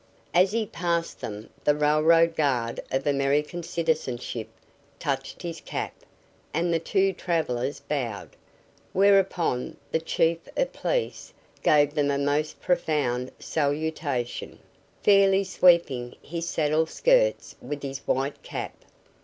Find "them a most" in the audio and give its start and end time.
11.93-12.59